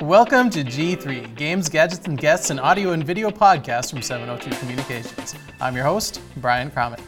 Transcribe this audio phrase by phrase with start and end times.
[0.00, 5.34] Welcome to G3, Games, Gadgets, and Guests, an audio and video podcast from 702 Communications.
[5.60, 7.00] I'm your host, Brian Cromit.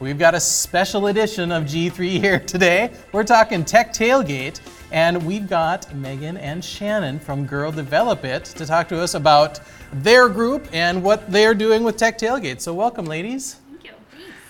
[0.00, 2.94] We've got a special edition of G3 here today.
[3.12, 4.60] We're talking Tech Tailgate,
[4.90, 9.60] and we've got Megan and Shannon from Girl Develop It to talk to us about
[9.92, 12.60] their group and what they're doing with Tech Tailgate.
[12.60, 13.60] So, welcome, ladies.
[13.70, 13.92] Thank you.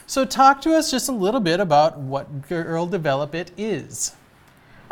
[0.06, 4.16] So, talk to us just a little bit about what Girl Develop It is.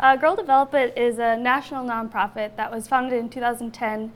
[0.01, 4.11] Uh, Girl Develop It is a national nonprofit that was founded in 2010,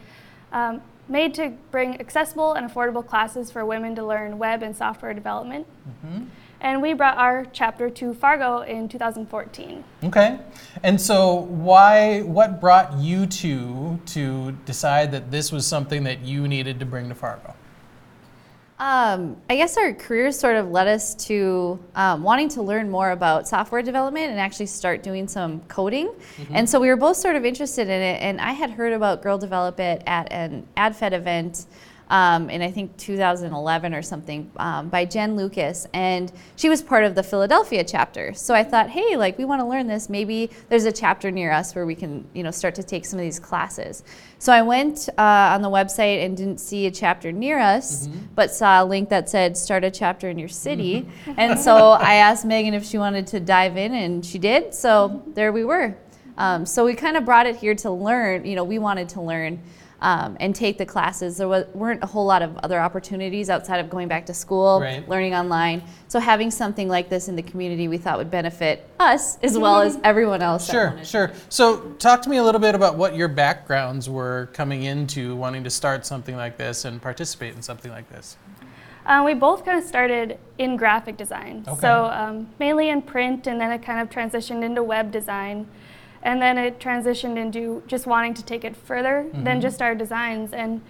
[0.52, 5.13] um, made to bring accessible and affordable classes for women to learn web and software
[5.13, 5.67] development.
[6.61, 9.84] And we brought our chapter to Fargo in 2014.
[10.05, 10.39] Okay.
[10.81, 16.47] And so why what brought you two to decide that this was something that you
[16.47, 17.53] needed to bring to Fargo?
[18.77, 23.11] Um, I guess our careers sort of led us to um, wanting to learn more
[23.11, 26.11] about software development and actually start doing some coding.
[26.52, 28.21] And so we were both sort of interested in it.
[28.21, 31.66] And I had heard about Girl Develop It at an AdFed event
[32.09, 37.03] um, in I think 2011 or something um, by Jen Lucas, and she was part
[37.03, 38.34] of the Philadelphia chapter.
[38.34, 40.09] So I thought, hey, like we want to learn this.
[40.09, 43.20] Maybe there's a chapter near us where we can, you know, start to take some
[43.20, 44.03] of these classes.
[44.38, 45.22] So I went uh,
[45.56, 49.30] on the website and didn't see a chapter near us, but saw a link that
[49.30, 51.08] said start a chapter in your city.
[51.38, 54.73] and so I asked Megan if she wanted to dive in, and she did.
[54.73, 55.97] So there we were.
[56.38, 58.45] Um, so we kind of brought it here to learn.
[58.45, 59.62] You know, we wanted to learn
[60.06, 61.38] um, and take the classes.
[61.38, 64.80] There was, weren't a whole lot of other opportunities outside of going back to school,
[64.80, 65.09] Right.
[65.09, 65.81] learning online.
[66.09, 69.81] So having something like this in the community, we thought would benefit us as well
[69.81, 70.67] as everyone else.
[70.67, 71.31] that Sure, wanted- sure.
[71.50, 75.64] So talk to me a little bit about what your backgrounds were coming into wanting
[75.64, 78.38] to start something like this and participate in something like this.
[79.08, 81.64] Uh, we both kind of started in graphic design.
[81.67, 81.81] Okay.
[81.81, 85.66] So um, mainly in print, and then it kind of transitioned into web design.
[86.26, 89.44] And then it transitioned into just wanting to take it further Mm-hmm.
[89.45, 90.52] than just our designs.
[90.54, 90.81] And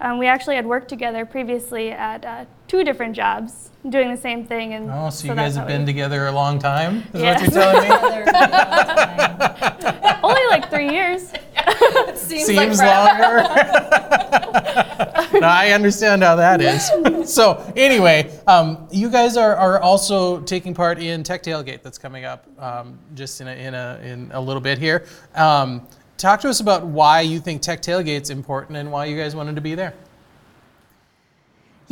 [0.00, 4.44] um, we actually had worked together previously at uh, two different jobs doing the same
[4.46, 4.74] thing.
[4.74, 7.04] And Oh, so you guys have been we- together a long time?
[7.14, 7.40] Is Yes.
[7.40, 7.52] what
[8.14, 10.18] you're telling me?
[10.22, 11.32] Only like three years.
[12.14, 13.42] Seems, Seems longer.
[15.44, 16.90] I understand how that is.
[17.24, 22.24] So anyway, um, you guys are, are also taking part in Tech Tailgate that's coming
[22.24, 25.06] up um, just in a, in, a, in a little bit here.
[25.36, 25.86] Um,
[26.18, 29.54] talk to us about why you think Tech Tailgate's important and why you guys wanted
[29.54, 29.94] to be there.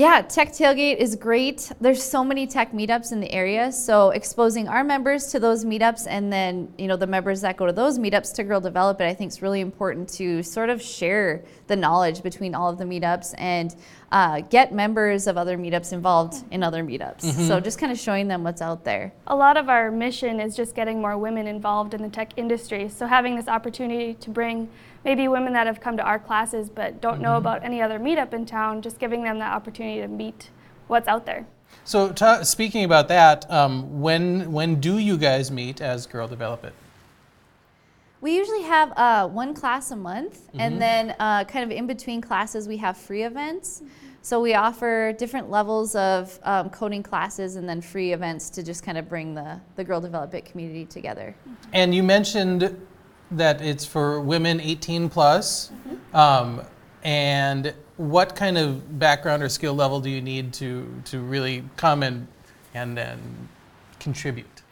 [0.01, 1.71] Yeah, Tech Tailgate is great.
[1.79, 6.07] There's so many tech meetups in the area, so exposing our members to those meetups
[6.09, 9.05] and then, you know, the members that go to those meetups to Girl Develop It,
[9.05, 12.85] I think is really important to sort of share the knowledge between all of the
[12.85, 13.77] meetups and
[14.13, 17.23] uh, get members of other meetups involved in other meetups.
[17.47, 19.13] So just kind of showing them what's out there.
[19.29, 22.89] A lot of our mission is just getting more women involved in the tech industry.
[22.89, 24.69] So having this opportunity to bring
[25.05, 28.35] maybe women that have come to our classes but don't know about any other meetup
[28.35, 30.51] in town, just giving them that opportunity to meet
[30.89, 31.47] what's out there.
[31.85, 36.65] So ta speaking about that, um, when, when do you guys meet as Girl Develop
[36.65, 36.75] It?
[38.21, 42.21] We usually have uh, one class a month, and then uh, kind of in between
[42.21, 43.83] classes, we have free events.
[44.23, 48.85] So we offer different levels of um, coding classes and then free events to just
[48.85, 51.35] kind of bring the, the Girl Develop It community together.
[51.73, 52.87] And you mentioned
[53.31, 55.73] that it's for women 18 plus.
[56.13, 56.61] Um,
[57.03, 62.03] and what kind of background or skill level do you need to, to really come
[62.03, 62.27] and,
[62.75, 63.49] and, and
[64.01, 64.63] contribute?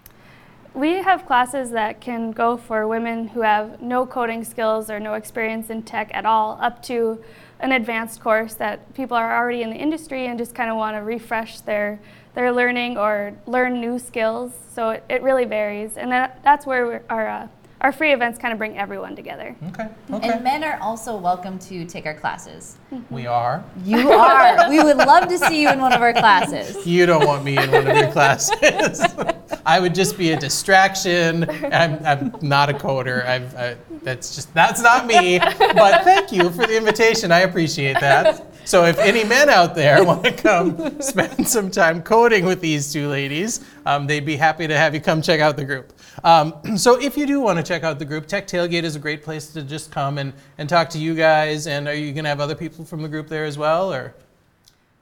[0.79, 5.15] We have classes that can go for women who have no coding skills or no
[5.15, 7.21] experience in tech at all, up to
[7.59, 10.97] an advanced course that people are already in the industry and just kind of want
[10.97, 11.99] to refresh their,
[12.35, 14.53] their learning or learn new skills.
[14.73, 15.97] So it, it really varies.
[15.97, 17.49] And that, that's where our, uh,
[17.81, 19.57] our free events kind of bring everyone together.
[19.71, 20.29] Okay, okay.
[20.29, 22.77] And men are also welcome to take our classes.
[23.11, 23.65] we are.
[23.83, 24.71] You are.
[24.71, 26.87] we would love to see you in one of our classes.
[26.87, 29.03] You don't want me in one of your classes.
[29.65, 31.49] I would just be a distraction.
[31.73, 33.27] I'm, I'm not a coder.
[33.27, 35.39] I've, I, that's just that's not me.
[35.39, 37.33] But thank you for the invitation.
[37.33, 38.45] I appreciate that.
[38.65, 42.93] So if any men out there want to come spend some time coding with these
[42.93, 45.93] two ladies, um, they'd be happy to have you come check out the group.
[46.23, 48.99] Um, so if you do want to check out the group, Tech Tailgate is a
[48.99, 51.67] great place to just come and, and talk to you guys.
[51.67, 54.15] And are you going to have other people from the group there as well, or?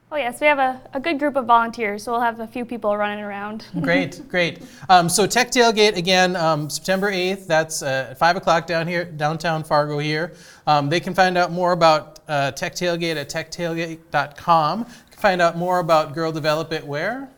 [0.09, 2.63] Oh, yes, we have a, a good group of volunteers, so we'll have a few
[2.63, 3.65] people running around.
[3.81, 4.61] Great, great.
[4.87, 7.45] Um, so Tech Tailgate again, um, September 8th.
[7.45, 10.33] That's uh, at 5 o'clock down here, downtown Fargo here.
[10.65, 14.85] Um, they can find out more about uh, Tech Tailgate at techtailgate.com.
[15.17, 17.29] Find out more about Girl Develop It where?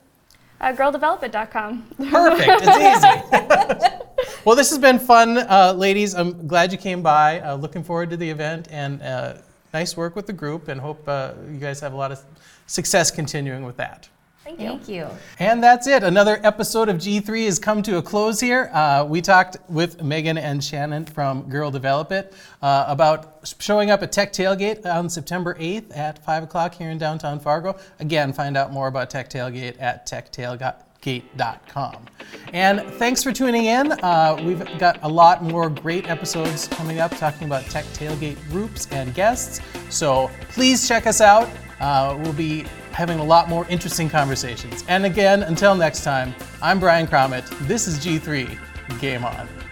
[0.62, 1.88] Uh, girldevelopit.com.
[2.12, 2.62] Perfect.
[2.64, 4.40] It's easy.
[4.46, 6.14] Well, this has been fun, uh, ladies.
[6.14, 7.40] I'm glad you came by.
[7.40, 9.34] Uh, looking forward to the event and uh,
[9.74, 12.24] nice work with the group, and hope uh, you guys have a lot of
[12.68, 14.10] success continuing with that.
[14.44, 14.68] Thank you.
[14.68, 15.08] Thank you.
[15.38, 16.02] And that's it.
[16.02, 18.72] Another episode of G3 has come to a close here.
[18.74, 22.34] Uh, we talked with Megan and Shannon from Girl Develop It
[22.64, 26.98] uh, about showing up at Tech Tailgate on September 8th at 5 o'clock here in
[26.98, 27.78] downtown Fargo.
[28.00, 30.89] Again, find out more about Tech Tailgate at techtailgate.com.
[32.54, 33.92] And thanks for tuning in.
[33.92, 38.88] Uh, we've got a lot more great episodes coming up talking about Tech Tailgate groups
[38.92, 39.62] and guests.
[39.90, 41.50] So please check us out.
[41.80, 44.84] Uh, we'll be having a lot more interesting conversations.
[44.88, 47.48] And again, until next time, I'm Brian Cromit.
[47.68, 48.58] This is G3.
[49.00, 49.69] Game on.